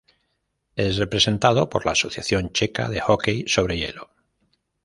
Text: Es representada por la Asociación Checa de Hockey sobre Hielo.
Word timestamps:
Es 0.75 0.97
representada 0.97 1.69
por 1.69 1.85
la 1.85 1.91
Asociación 1.91 2.51
Checa 2.53 2.89
de 2.89 3.01
Hockey 3.01 3.47
sobre 3.47 3.77
Hielo. 3.77 4.09